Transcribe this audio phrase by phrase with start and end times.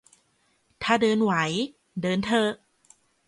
[0.83, 1.33] ถ้าเดินไหว
[2.01, 2.51] เดินเถอะ